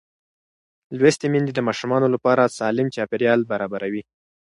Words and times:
لوستې 0.99 1.27
میندې 1.33 1.51
د 1.55 1.59
ماشوم 1.67 1.91
لپاره 2.15 2.53
سالم 2.57 2.87
چاپېریال 2.95 3.41
برابروي. 3.51 4.03